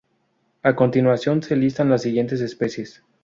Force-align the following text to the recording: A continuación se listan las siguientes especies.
A 0.63 0.75
continuación 0.75 1.43
se 1.43 1.55
listan 1.55 1.87
las 1.91 2.01
siguientes 2.01 2.41
especies. 2.41 3.03